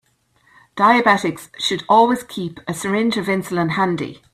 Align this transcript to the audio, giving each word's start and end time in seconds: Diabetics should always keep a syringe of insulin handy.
Diabetics 0.75 1.49
should 1.59 1.83
always 1.87 2.23
keep 2.23 2.59
a 2.67 2.73
syringe 2.73 3.17
of 3.17 3.27
insulin 3.27 3.73
handy. 3.73 4.23